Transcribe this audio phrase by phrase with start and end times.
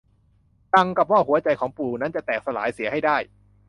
[0.73, 3.17] ดังกับว่าหัวใจของปู่นั้นจะแตกสลายเสียให้ได้